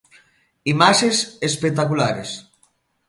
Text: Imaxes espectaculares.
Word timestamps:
Imaxes 0.73 1.17
espectaculares. 1.49 2.29